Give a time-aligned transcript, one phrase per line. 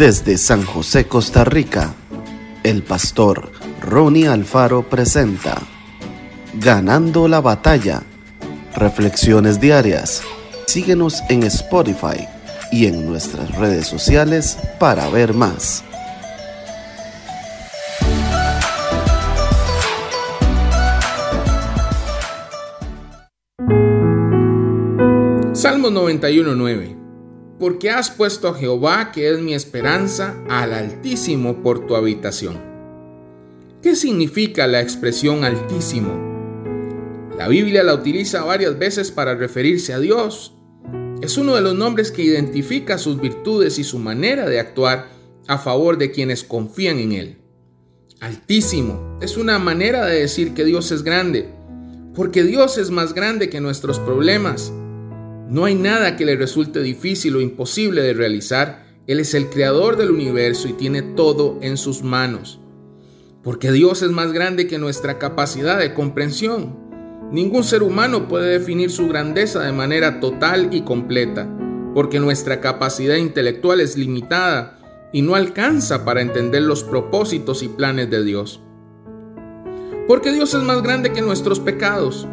[0.00, 1.94] Desde San José, Costa Rica,
[2.62, 3.52] el pastor
[3.82, 5.60] Ronnie Alfaro presenta
[6.54, 8.02] Ganando la batalla.
[8.74, 10.22] Reflexiones diarias.
[10.66, 12.26] Síguenos en Spotify
[12.72, 15.84] y en nuestras redes sociales para ver más.
[25.52, 26.99] Salmo 91.9
[27.60, 32.58] Porque has puesto a Jehová, que es mi esperanza, al Altísimo por tu habitación.
[33.82, 36.30] ¿Qué significa la expresión Altísimo?
[37.36, 40.54] La Biblia la utiliza varias veces para referirse a Dios.
[41.20, 45.08] Es uno de los nombres que identifica sus virtudes y su manera de actuar
[45.46, 47.38] a favor de quienes confían en Él.
[48.20, 51.50] Altísimo es una manera de decir que Dios es grande,
[52.14, 54.72] porque Dios es más grande que nuestros problemas
[55.50, 58.84] no hay nada que le resulte difícil o imposible de realizar.
[59.08, 62.60] Él es el creador del universo y tiene todo en sus manos.
[63.42, 66.78] Porque Dios es más grande que nuestra capacidad de comprensión.
[67.32, 71.48] Ningún ser humano puede definir su grandeza de manera total y completa,
[71.94, 74.78] porque nuestra capacidad intelectual es limitada
[75.12, 78.60] y no alcanza para entender los propósitos y planes de Dios.
[80.06, 82.28] Porque Dios es más grande que nuestros pecados.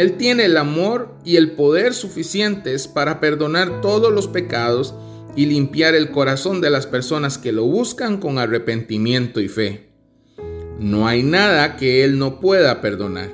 [0.00, 4.94] Él tiene el amor y el poder suficientes para perdonar todos los pecados
[5.36, 9.90] y limpiar el corazón de las personas que lo buscan con arrepentimiento y fe.
[10.78, 13.28] No hay nada que Él no pueda perdonar.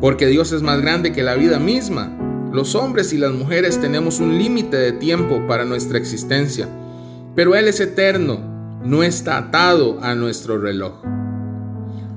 [0.00, 2.16] Porque Dios es más grande que la vida misma.
[2.52, 6.68] Los hombres y las mujeres tenemos un límite de tiempo para nuestra existencia,
[7.34, 11.02] pero Él es eterno, no está atado a nuestro reloj.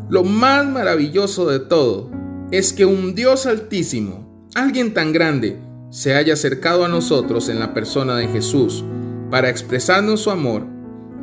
[0.09, 2.20] Lo más maravilloso de todo
[2.52, 5.58] es que un Dios altísimo, alguien tan grande,
[5.90, 8.84] se haya acercado a nosotros en la persona de Jesús
[9.30, 10.68] para expresarnos su amor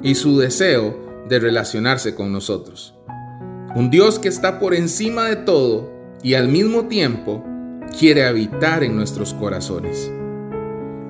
[0.03, 2.95] y su deseo de relacionarse con nosotros.
[3.77, 7.45] Un Dios que está por encima de todo y al mismo tiempo
[7.99, 10.11] quiere habitar en nuestros corazones.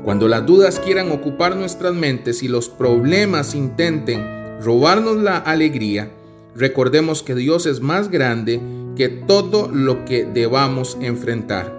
[0.04, 6.10] Cuando las dudas quieran ocupar nuestras mentes y los problemas intenten robarnos la alegría,
[6.56, 8.60] recordemos que Dios es más grande
[8.98, 11.72] que todo lo que debamos enfrentar.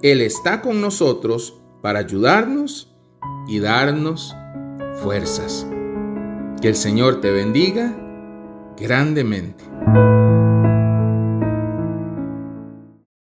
[0.00, 2.94] Él está con nosotros para ayudarnos
[3.48, 4.36] y darnos
[5.02, 5.66] fuerzas.
[6.62, 7.96] Que el Señor te bendiga
[8.78, 9.64] grandemente.